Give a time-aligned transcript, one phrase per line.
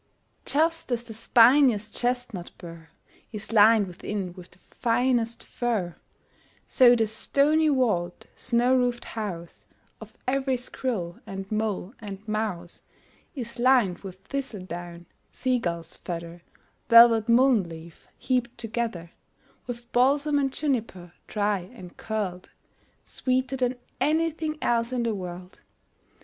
[0.47, 2.89] Just as the spiniest chestnut burr
[3.31, 5.95] Is lined within with the finest fur,
[6.67, 9.67] So the stony walled, snow roofed house
[10.01, 12.81] Of every squirrel and mole and mouse
[13.35, 16.41] Is lined with thistledown, sea gull's feather,
[16.89, 19.11] Velvet mullein leaf, heaped together
[19.67, 22.49] With balsam and juniper, dry and curled,
[23.03, 25.59] Sweeter than anything else in the world.